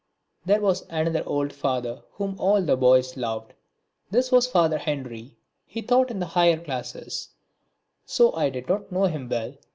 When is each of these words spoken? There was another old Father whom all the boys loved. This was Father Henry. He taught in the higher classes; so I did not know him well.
There 0.47 0.61
was 0.61 0.81
another 0.89 1.21
old 1.27 1.53
Father 1.53 2.01
whom 2.13 2.35
all 2.39 2.59
the 2.63 2.75
boys 2.75 3.15
loved. 3.17 3.53
This 4.09 4.31
was 4.31 4.47
Father 4.47 4.79
Henry. 4.79 5.37
He 5.63 5.83
taught 5.83 6.09
in 6.09 6.19
the 6.19 6.25
higher 6.25 6.57
classes; 6.57 7.29
so 8.07 8.33
I 8.33 8.49
did 8.49 8.67
not 8.67 8.91
know 8.91 9.03
him 9.03 9.29
well. 9.29 9.53